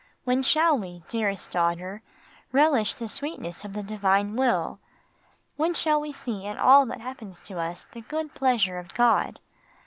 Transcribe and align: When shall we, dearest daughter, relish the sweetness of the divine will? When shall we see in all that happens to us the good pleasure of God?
When 0.23 0.41
shall 0.41 0.79
we, 0.79 1.03
dearest 1.09 1.51
daughter, 1.51 2.01
relish 2.51 2.95
the 2.95 3.07
sweetness 3.07 3.63
of 3.63 3.73
the 3.73 3.83
divine 3.83 4.35
will? 4.35 4.79
When 5.57 5.75
shall 5.75 6.01
we 6.01 6.11
see 6.11 6.43
in 6.43 6.57
all 6.57 6.87
that 6.87 7.01
happens 7.01 7.39
to 7.41 7.59
us 7.59 7.85
the 7.91 8.01
good 8.01 8.33
pleasure 8.33 8.79
of 8.79 8.95
God? 8.95 9.39